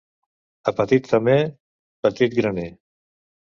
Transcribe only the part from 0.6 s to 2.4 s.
A petit femer, petit